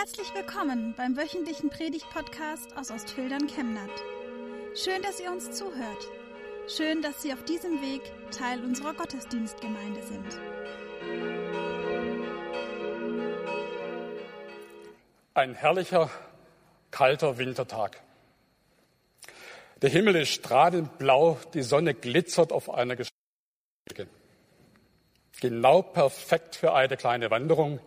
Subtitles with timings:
[0.00, 3.90] Herzlich willkommen beim wöchentlichen Predigt-Podcast aus Ostfildern Chemnat.
[4.74, 6.08] Schön, dass ihr uns zuhört.
[6.74, 8.00] Schön, dass Sie auf diesem Weg
[8.30, 10.40] Teil unserer Gottesdienstgemeinde sind.
[15.34, 16.08] Ein herrlicher,
[16.90, 18.00] kalter Wintertag.
[19.82, 24.08] Der Himmel ist strahlend blau, die Sonne glitzert auf einer Gestrecke.
[25.42, 27.80] Genau perfekt für eine kleine Wanderung.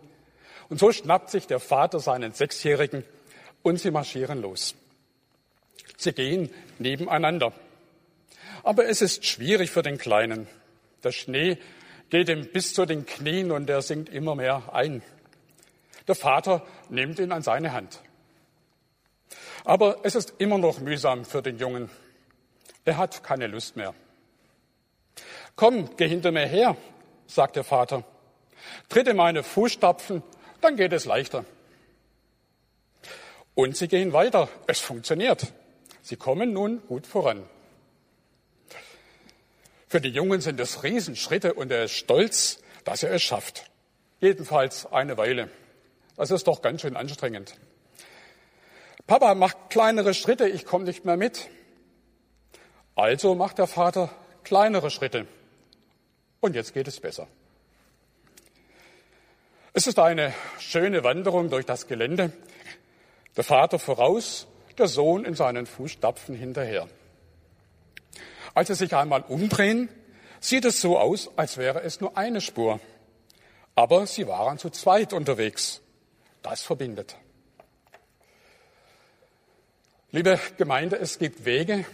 [0.68, 3.04] Und so schnappt sich der Vater seinen Sechsjährigen
[3.62, 4.74] und sie marschieren los.
[5.96, 7.52] Sie gehen nebeneinander.
[8.62, 10.46] Aber es ist schwierig für den Kleinen.
[11.02, 11.58] Der Schnee
[12.10, 15.02] geht ihm bis zu den Knien und er sinkt immer mehr ein.
[16.08, 18.00] Der Vater nimmt ihn an seine Hand.
[19.64, 21.90] Aber es ist immer noch mühsam für den Jungen.
[22.84, 23.94] Er hat keine Lust mehr.
[25.56, 26.76] Komm, geh hinter mir her,
[27.26, 28.04] sagt der Vater.
[28.88, 30.22] Tritte meine Fußstapfen,
[30.64, 31.44] dann geht es leichter.
[33.54, 34.48] Und sie gehen weiter.
[34.66, 35.52] Es funktioniert.
[36.02, 37.44] Sie kommen nun gut voran.
[39.86, 43.70] Für die Jungen sind es Riesenschritte und er ist stolz, dass er es schafft.
[44.20, 45.50] Jedenfalls eine Weile.
[46.16, 47.56] Das ist doch ganz schön anstrengend.
[49.06, 51.48] Papa macht kleinere Schritte, ich komme nicht mehr mit.
[52.96, 54.10] Also macht der Vater
[54.42, 55.26] kleinere Schritte.
[56.40, 57.28] Und jetzt geht es besser.
[59.76, 62.30] Es ist eine schöne Wanderung durch das Gelände.
[63.36, 64.46] Der Vater voraus,
[64.78, 66.86] der Sohn in seinen Fußstapfen hinterher.
[68.54, 69.88] Als sie sich einmal umdrehen,
[70.38, 72.78] sieht es so aus, als wäre es nur eine Spur.
[73.74, 75.80] Aber sie waren zu zweit unterwegs.
[76.44, 77.16] Das verbindet.
[80.12, 81.84] Liebe Gemeinde, es gibt Wege,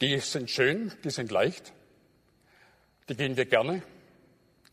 [0.00, 1.74] die sind schön, die sind leicht,
[3.10, 3.82] die gehen wir gerne.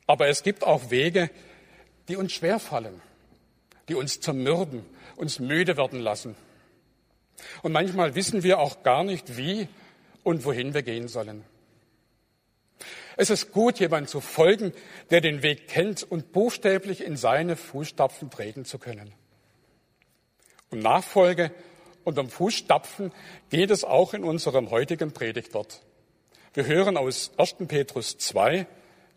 [0.08, 1.30] Aber es gibt auch Wege,
[2.10, 3.02] die uns schwerfallen,
[3.88, 4.84] die uns zermürben,
[5.16, 6.36] uns müde werden lassen.
[7.62, 9.68] Und manchmal wissen wir auch gar nicht, wie
[10.24, 11.46] und wohin wir gehen sollen.
[13.16, 14.74] Es ist gut, jemand zu folgen,
[15.12, 19.14] der den Weg kennt und buchstäblich in seine Fußstapfen treten zu können.
[20.72, 21.52] Um Nachfolge
[22.06, 23.12] und um Fußstapfen
[23.50, 25.82] geht es auch in unserem heutigen Predigtwort.
[26.54, 27.56] Wir hören aus 1.
[27.68, 28.66] Petrus 2,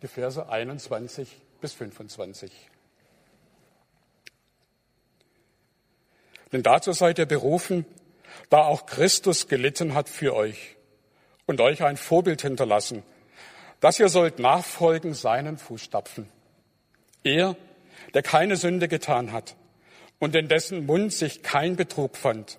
[0.03, 1.29] die Verse 21
[1.61, 2.51] bis 25.
[6.53, 7.87] Denn dazu seid ihr berufen,
[8.51, 10.77] da auch Christus gelitten hat für euch
[11.47, 13.03] und euch ein Vorbild hinterlassen,
[13.81, 16.29] dass ihr sollt nachfolgen seinen Fußstapfen.
[17.25, 17.57] Er,
[18.15, 19.57] der keine Sünde getan hat
[20.19, 22.59] und in dessen Mund sich kein Betrug fand,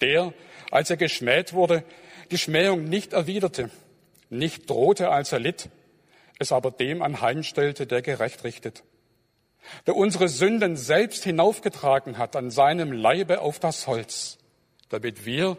[0.00, 0.32] der,
[0.70, 1.84] als er geschmäht wurde,
[2.30, 3.70] die Schmähung nicht erwiderte,
[4.30, 5.68] nicht drohte, als er litt,
[6.38, 8.82] es aber dem anheimstellte, der gerecht richtet,
[9.86, 14.38] der unsere Sünden selbst hinaufgetragen hat an seinem Leibe auf das Holz,
[14.88, 15.56] damit wir,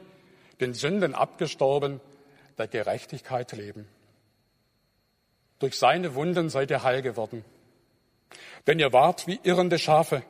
[0.59, 1.99] den Sünden abgestorben,
[2.57, 3.87] der Gerechtigkeit leben.
[5.59, 7.43] Durch seine Wunden seid ihr heil geworden.
[8.67, 10.23] Denn ihr wart wie irrende Schafe,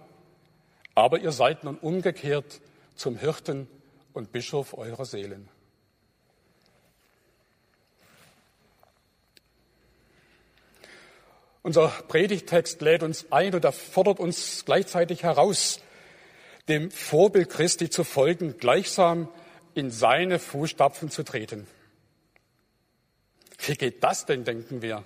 [0.96, 2.62] aber ihr seid nun umgekehrt
[2.96, 3.68] zum Hirten
[4.14, 5.50] und Bischof eurer Seelen.
[11.64, 15.80] Unser Predigtext lädt uns ein und er fordert uns gleichzeitig heraus,
[16.68, 19.28] dem Vorbild Christi zu folgen, gleichsam
[19.74, 21.68] in seine Fußstapfen zu treten.
[23.66, 25.04] Wie geht das denn, denken wir?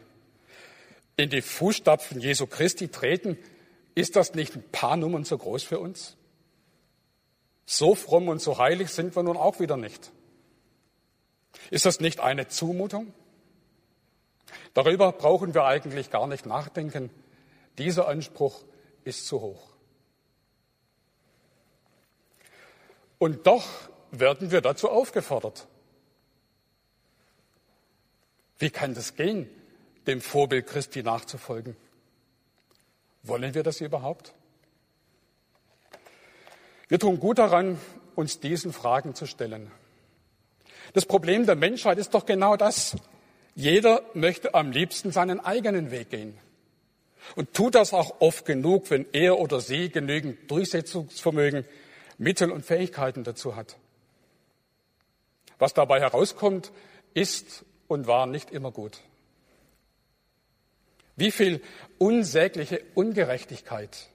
[1.18, 3.38] in die Fußstapfen Jesu Christi treten,
[3.96, 6.16] ist das nicht ein paar Nummern zu groß für uns?
[7.66, 10.12] So fromm und so heilig sind wir nun auch wieder nicht.
[11.72, 13.14] Ist das nicht eine Zumutung?
[14.78, 17.10] Darüber brauchen wir eigentlich gar nicht nachdenken.
[17.80, 18.64] Dieser Anspruch
[19.04, 19.70] ist zu hoch.
[23.18, 23.66] Und doch
[24.12, 25.66] werden wir dazu aufgefordert.
[28.60, 29.50] Wie kann das gehen?
[30.06, 31.76] dem Vorbild Christi nachzufolgen.
[33.24, 34.36] Wollen wir das überhaupt?
[36.88, 37.80] Wir tun gut daran,
[38.14, 39.72] uns diesen Fragen zu stellen.
[40.94, 42.96] Das Problem der Menschheit ist doch genau das.
[43.58, 46.38] Jeder möchte am liebsten seinen eigenen Weg gehen
[47.36, 51.66] und tut das auch oft genug, wenn er oder sie genügend Durchsetzungsvermögen,
[52.20, 53.76] Mittel und Fähigkeiten dazu hat.
[55.58, 56.72] Was dabei herauskommt,
[57.16, 59.00] ist und war nicht immer gut.
[61.16, 61.60] Wie viel
[61.98, 64.10] unsägliche Ungerechtigkeit,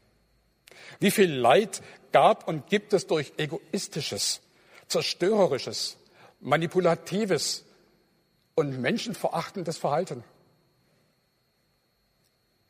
[1.00, 4.40] wie viel Leid gab und gibt es durch egoistisches,
[4.86, 5.96] zerstörerisches,
[6.38, 7.64] manipulatives
[8.54, 10.24] und menschenverachtendes Verhalten.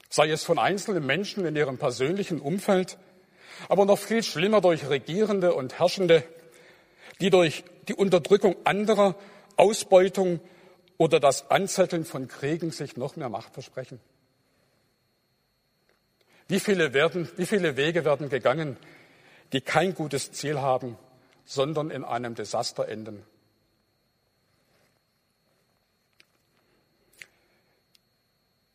[0.09, 2.99] Sei es von einzelnen Menschen in ihrem persönlichen Umfeld
[3.69, 6.25] aber noch viel schlimmer durch Regierende und Herrschende,
[7.21, 9.17] die durch die Unterdrückung anderer,
[9.57, 10.41] Ausbeutung
[10.99, 14.01] oder das Anzetteln von Kriegen sich noch mehr Macht versprechen.
[16.49, 18.77] Wie viele, werden, wie viele Wege werden gegangen,
[19.53, 20.99] die kein gutes Ziel haben,
[21.45, 23.25] sondern in einem Desaster enden?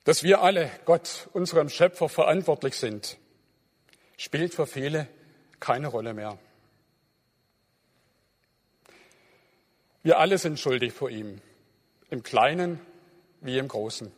[0.07, 3.18] Dass wir alle Gott, unserem Schöpfer, verantwortlich sind,
[4.15, 5.09] spielt für viele
[5.59, 6.39] keine Rolle mehr.
[10.04, 11.42] Wir alle sind schuldig vor ihm,
[12.09, 12.80] im Kleinen
[13.42, 14.09] wie im Großen.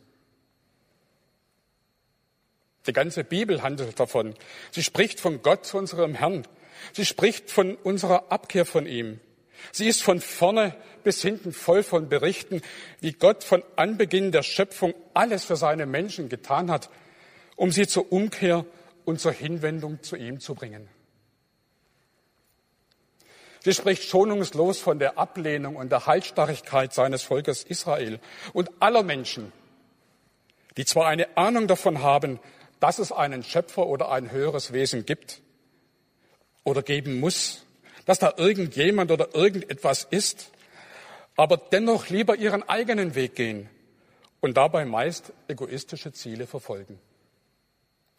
[2.86, 4.36] Die ganze Bibel handelt davon.
[4.70, 6.48] Sie spricht von Gott, unserem Herrn.
[6.94, 9.20] Sie spricht von unserer Abkehr von ihm.
[9.72, 12.62] Sie ist von vorne bis hinten voll von Berichten,
[13.00, 16.90] wie Gott von Anbeginn der Schöpfung alles für seine Menschen getan hat,
[17.56, 18.66] um sie zur Umkehr
[19.06, 20.88] und zur Hinwendung zu ihm zu bringen.
[23.62, 28.20] Sie spricht schonungslos von der Ablehnung und der Halsstarrigkeit seines Volkes Israel
[28.54, 29.52] und aller Menschen,
[30.78, 32.40] die zwar eine Ahnung davon haben,
[32.80, 35.42] dass es einen Schöpfer oder ein höheres Wesen gibt
[36.64, 37.66] oder geben muss,
[38.10, 40.50] dass da irgendjemand oder irgendetwas ist,
[41.36, 43.70] aber dennoch lieber ihren eigenen Weg gehen
[44.42, 47.00] und dabei meist egoistische Ziele verfolgen.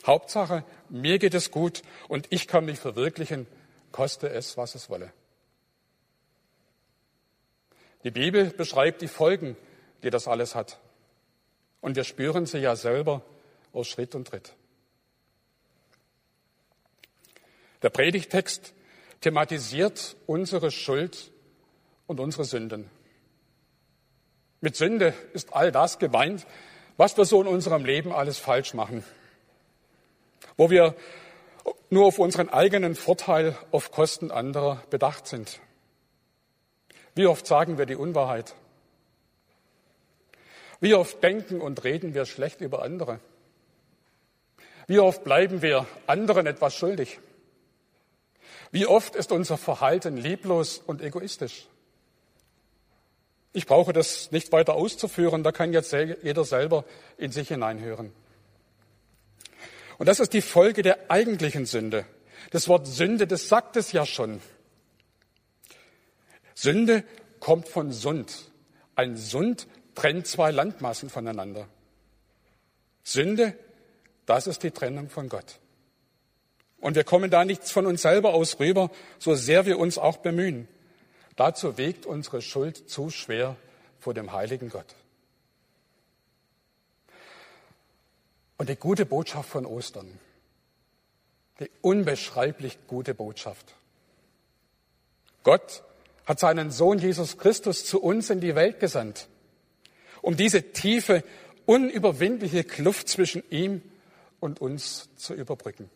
[0.06, 3.48] Hauptsache, mir geht es gut und ich kann mich verwirklichen,
[3.90, 5.12] koste es, was es wolle.
[8.04, 9.56] Die Bibel beschreibt die Folgen,
[10.04, 10.78] die das alles hat.
[11.80, 13.22] Und wir spüren sie ja selber
[13.72, 14.52] aus Schritt und Tritt.
[17.82, 18.72] Der Predigtext
[19.20, 21.30] thematisiert unsere Schuld
[22.06, 22.90] und unsere Sünden.
[24.60, 26.46] Mit Sünde ist all das gemeint,
[26.96, 29.04] was wir so in unserem Leben alles falsch machen.
[30.56, 30.94] Wo wir
[31.88, 35.60] nur auf unseren eigenen Vorteil auf Kosten anderer bedacht sind.
[37.14, 38.54] Wie oft sagen wir die Unwahrheit?
[40.80, 43.20] Wie oft denken und reden wir schlecht über andere?
[44.86, 47.18] Wie oft bleiben wir anderen etwas schuldig?
[48.70, 51.66] Wie oft ist unser Verhalten lieblos und egoistisch?
[53.52, 56.84] Ich brauche das nicht weiter auszuführen, da kann jetzt jeder selber
[57.16, 58.12] in sich hineinhören.
[59.98, 62.06] Und das ist die Folge der eigentlichen Sünde.
[62.52, 64.40] Das Wort Sünde, das sagt es ja schon.
[66.54, 67.04] Sünde
[67.40, 68.50] kommt von Sund.
[68.94, 71.68] Ein Sund trennt zwei Landmassen voneinander.
[73.02, 73.56] Sünde,
[74.26, 75.58] das ist die Trennung von Gott.
[76.80, 80.18] Und wir kommen da nichts von uns selber aus rüber, so sehr wir uns auch
[80.18, 80.66] bemühen.
[81.36, 83.56] Dazu wiegt unsere Schuld zu schwer
[83.98, 84.94] vor dem heiligen Gott.
[88.56, 90.18] Und die gute Botschaft von Ostern,
[91.60, 93.74] die unbeschreiblich gute Botschaft.
[95.42, 95.82] Gott
[96.26, 99.28] hat seinen Sohn Jesus Christus zu uns in die Welt gesandt,
[100.22, 101.24] um diese tiefe,
[101.66, 103.82] unüberwindliche Kluft zwischen ihm
[104.40, 105.90] und uns zu überbrücken.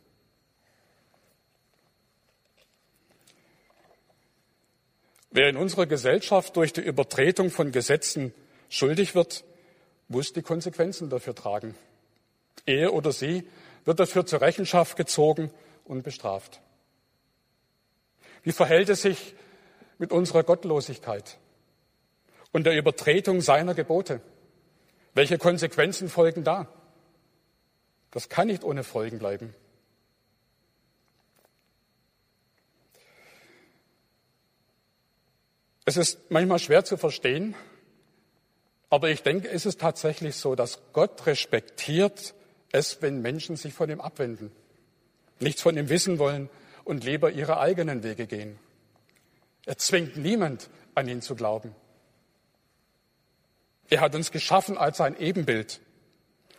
[5.34, 8.32] Wer in unserer Gesellschaft durch die Übertretung von Gesetzen
[8.68, 9.42] schuldig wird,
[10.06, 11.74] muss die Konsequenzen dafür tragen.
[12.66, 13.42] Er oder sie
[13.84, 15.50] wird dafür zur Rechenschaft gezogen
[15.86, 16.60] und bestraft.
[18.44, 19.34] Wie verhält es sich
[19.98, 21.36] mit unserer Gottlosigkeit
[22.52, 24.20] und der Übertretung seiner Gebote?
[25.14, 26.68] Welche Konsequenzen folgen da?
[28.12, 29.52] Das kann nicht ohne Folgen bleiben.
[35.84, 37.54] Es ist manchmal schwer zu verstehen,
[38.88, 42.34] aber ich denke, es ist tatsächlich so, dass Gott respektiert
[42.72, 44.50] es, wenn Menschen sich von ihm abwenden,
[45.40, 46.48] nichts von ihm wissen wollen
[46.84, 48.58] und lieber ihre eigenen Wege gehen.
[49.66, 51.74] Er zwingt niemand, an ihn zu glauben.
[53.90, 55.80] Er hat uns geschaffen als sein Ebenbild.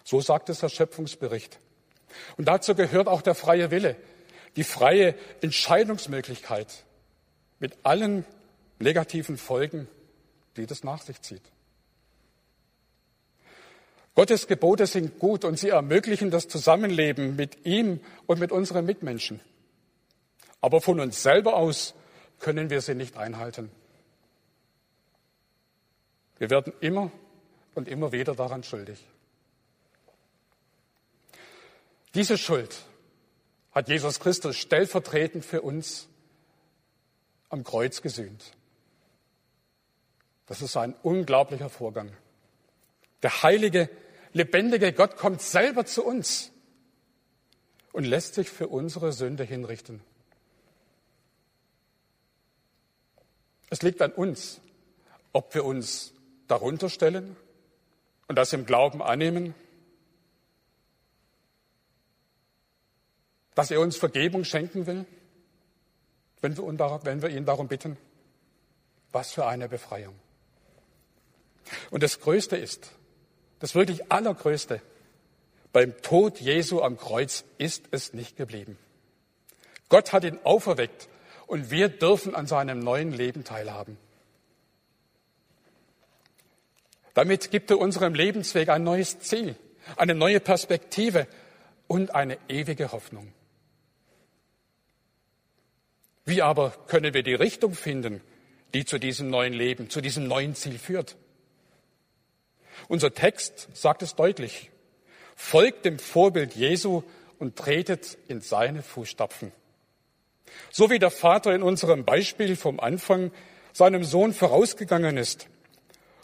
[0.04, 1.60] So sagt es der Schöpfungsbericht.
[2.38, 3.96] Und dazu gehört auch der freie Wille,
[4.56, 6.68] die freie Entscheidungsmöglichkeit
[7.60, 8.26] mit allen
[8.80, 9.88] negativen Folgen,
[10.58, 11.42] die das nach sich zieht.
[14.16, 19.42] Gottes Gebote sind gut und sie ermöglichen das Zusammenleben mit ihm und mit unseren Mitmenschen.
[20.62, 21.94] Aber von uns selber aus
[22.40, 23.70] können wir sie nicht einhalten.
[26.38, 27.12] Wir werden immer
[27.76, 29.06] und immer wieder daran schuldig.
[32.14, 32.86] Diese Schuld
[33.72, 36.08] hat Jesus Christus stellvertretend für uns
[37.50, 38.54] am Kreuz gesühnt.
[40.46, 42.12] Das ist ein unglaublicher Vorgang.
[43.24, 43.90] Der heilige,
[44.34, 46.52] lebendige Gott kommt selber zu uns
[47.92, 50.02] und lässt sich für unsere Sünde hinrichten.
[53.70, 54.62] Es liegt an uns,
[55.34, 56.14] ob wir uns
[56.48, 57.36] darunter stellen
[58.28, 59.56] und das im Glauben annehmen,
[63.56, 65.06] dass er uns Vergebung schenken will,
[66.42, 67.98] wenn wir, ihn darum bitten.
[69.12, 70.14] Was für eine Befreiung.
[71.92, 72.92] Und das Größte ist,
[73.60, 74.82] das wirklich Allergrößte,
[75.74, 78.78] beim Tod Jesu am Kreuz ist es nicht geblieben.
[79.90, 81.10] Gott hat ihn auferweckt
[81.48, 83.98] und wir dürfen an seinem neuen Leben teilhaben.
[87.14, 89.56] Damit gibt er unserem Lebensweg ein neues Ziel,
[89.96, 91.28] eine neue Perspektive
[91.88, 93.32] und eine ewige Hoffnung.
[96.26, 98.22] Wie aber können wir die Richtung finden,
[98.74, 101.16] die zu diesem neuen Leben, zu diesem neuen Ziel führt?
[102.88, 104.72] Unser Text sagt es deutlich.
[105.36, 107.04] Folgt dem Vorbild Jesu
[107.40, 109.52] und tretet in seine Fußstapfen.
[110.72, 113.32] So wie der Vater in unserem Beispiel vom Anfang
[113.74, 115.48] seinem Sohn vorausgegangen ist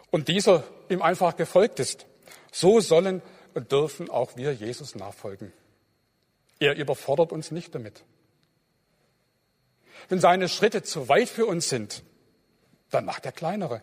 [0.09, 2.05] und dieser ihm einfach gefolgt ist,
[2.51, 3.21] so sollen
[3.53, 5.51] und dürfen auch wir Jesus nachfolgen.
[6.59, 8.03] Er überfordert uns nicht damit.
[10.09, 12.03] Wenn seine Schritte zu weit für uns sind,
[12.89, 13.81] dann macht er kleinere.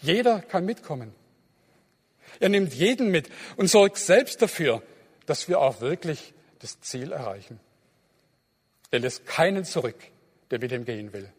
[0.00, 1.14] Jeder kann mitkommen.
[2.40, 4.82] Er nimmt jeden mit und sorgt selbst dafür,
[5.26, 7.60] dass wir auch wirklich das Ziel erreichen.
[8.90, 9.96] Er lässt keinen zurück,
[10.50, 11.30] der mit ihm gehen will.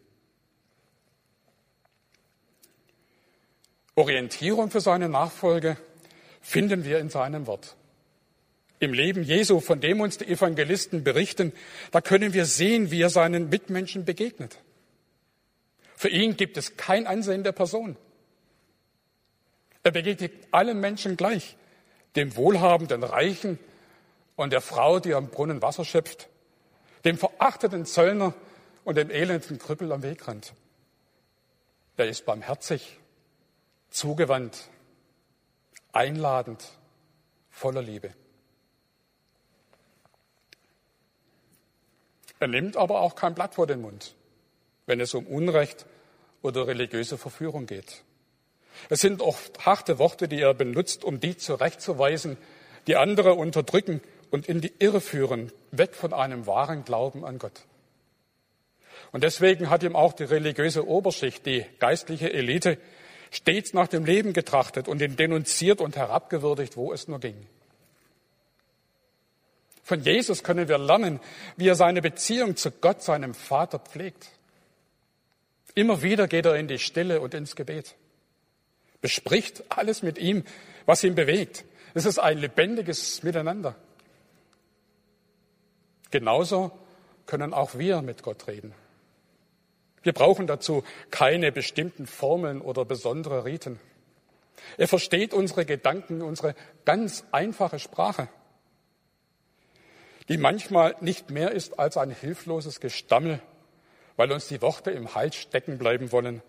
[3.96, 5.76] Orientierung für seine Nachfolge
[6.40, 7.76] finden wir in seinem Wort.
[8.78, 11.52] Im Leben Jesu, von dem uns die Evangelisten berichten,
[11.90, 14.58] da können wir sehen, wie er seinen Mitmenschen begegnet.
[15.96, 17.96] Für ihn gibt es kein Ansehen der Person.
[19.82, 21.56] Er begegnet allen Menschen gleich,
[22.16, 23.58] dem wohlhabenden Reichen
[24.36, 26.28] und der Frau, die am Brunnen Wasser schöpft,
[27.04, 28.34] dem verachteten Zöllner
[28.84, 30.54] und dem elenden Krüppel am Wegrand.
[31.96, 32.98] Er ist barmherzig,
[33.90, 34.68] zugewandt,
[35.92, 36.66] einladend,
[37.50, 38.14] voller Liebe.
[42.38, 44.14] Er nimmt aber auch kein Blatt vor den Mund,
[44.86, 45.84] wenn es um Unrecht
[46.40, 48.02] oder religiöse Verführung geht.
[48.88, 52.36] Es sind oft harte Worte, die er benutzt, um die zurechtzuweisen,
[52.86, 57.66] die andere unterdrücken und in die Irre führen, weg von einem wahren Glauben an Gott.
[59.12, 62.78] Und deswegen hat ihm auch die religiöse Oberschicht, die geistliche Elite,
[63.30, 67.46] stets nach dem Leben getrachtet und ihn denunziert und herabgewürdigt, wo es nur ging.
[69.82, 71.20] Von Jesus können wir lernen,
[71.56, 74.28] wie er seine Beziehung zu Gott, seinem Vater, pflegt.
[75.74, 77.96] Immer wieder geht er in die Stille und ins Gebet
[79.00, 80.44] bespricht alles mit ihm,
[80.86, 81.64] was ihn bewegt.
[81.94, 83.74] Es ist ein lebendiges Miteinander.
[86.10, 86.72] Genauso
[87.26, 88.74] können auch wir mit Gott reden.
[90.02, 93.78] Wir brauchen dazu keine bestimmten Formeln oder besondere Riten.
[94.76, 96.54] Er versteht unsere Gedanken, unsere
[96.84, 98.28] ganz einfache Sprache,
[100.28, 103.40] die manchmal nicht mehr ist als ein hilfloses Gestammel,
[104.16, 106.42] weil uns die Worte im Hals stecken bleiben wollen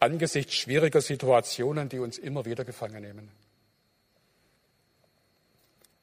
[0.00, 3.30] angesichts schwieriger Situationen, die uns immer wieder gefangen nehmen.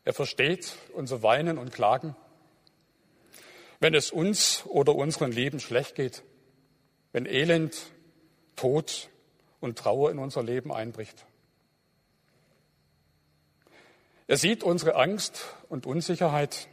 [0.04, 2.16] Er versteht unser Weinen und Klagen,
[3.80, 6.24] wenn es uns oder unseren Leben schlecht geht,
[7.12, 7.92] wenn Elend,
[8.56, 9.10] Tod
[9.60, 11.26] und Trauer in unser Leben einbricht.
[14.28, 16.68] Er sieht unsere Angst und Unsicherheit,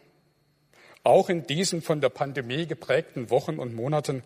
[1.05, 4.23] auch in diesen von der Pandemie geprägten Wochen und Monaten,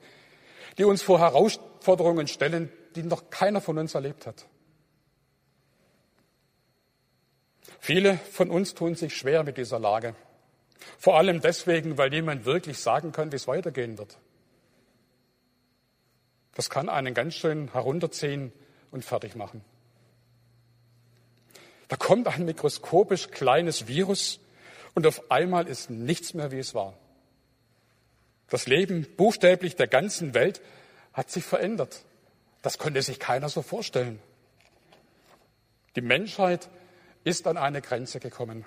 [0.79, 4.47] die uns vor Herausforderungen stellen, die noch keiner von uns erlebt hat.
[7.79, 10.15] Viele von uns tun sich schwer mit dieser Lage.
[10.99, 14.19] Vor allem deswegen, weil niemand wirklich sagen kann, wie es weitergehen wird.
[16.55, 18.53] Das kann einen ganz schön herunterziehen
[18.91, 19.63] und fertig machen.
[21.89, 24.41] Da kommt ein mikroskopisch kleines Virus
[24.95, 26.95] und auf einmal ist nichts mehr, wie es war.
[28.49, 30.61] Das Leben buchstäblich der ganzen Welt
[31.13, 32.05] hat sich verändert.
[32.67, 34.19] Das konnte sich keiner so vorstellen.
[35.95, 36.69] Die Menschheit
[37.23, 38.65] ist an eine Grenze gekommen.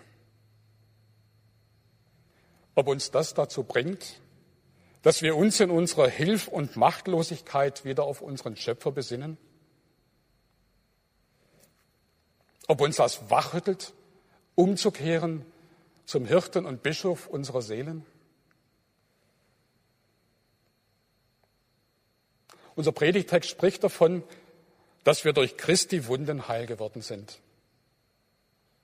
[2.76, 4.22] Ob uns das dazu bringt,
[5.02, 9.38] dass wir uns in unserer Hilf- und Machtlosigkeit wieder auf unseren Schöpfer besinnen?
[12.70, 13.92] Ob uns das wachrüttelt,
[14.56, 15.46] umzukehren
[16.06, 18.06] zum Hirten und Bischof unserer Seelen?
[22.76, 24.24] Unser Predigtext spricht davon,
[25.04, 27.40] dass wir durch Christi Wunden heil geworden sind.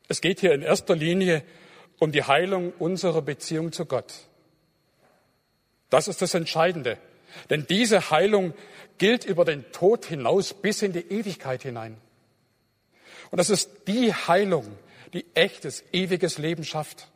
[0.08, 1.44] Es geht hier in erster Linie
[2.00, 4.14] um die Heilung unserer Beziehung zu Gott.
[5.90, 6.98] Das ist das Entscheidende.
[7.50, 8.54] Denn diese Heilung
[8.98, 11.98] gilt über den Tod hinaus bis in die Ewigkeit hinein.
[13.32, 14.66] Und das ist die Heilung,
[15.14, 17.10] die echtes, ewiges Leben schafft.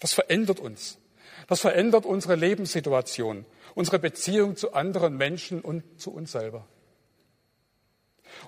[0.00, 0.98] Das verändert uns.
[1.46, 6.66] Das verändert unsere Lebenssituation, unsere Beziehung zu anderen Menschen und zu uns selber.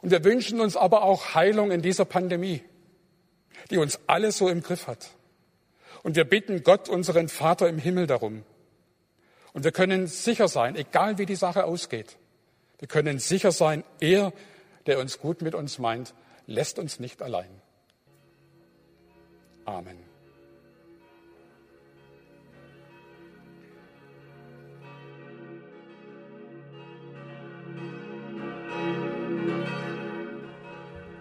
[0.03, 2.63] Und wir wünschen uns aber auch Heilung in dieser Pandemie,
[3.71, 5.11] die uns alle so im Griff hat.
[6.03, 8.45] Und wir bitten Gott, unseren Vater im Himmel, darum.
[9.53, 12.19] Und wir können sicher sein, egal wie die Sache ausgeht,
[12.79, 14.33] wir können sicher sein, er,
[14.87, 16.15] der uns gut mit uns meint,
[16.47, 17.49] lässt uns nicht allein.
[19.65, 20.06] Amen.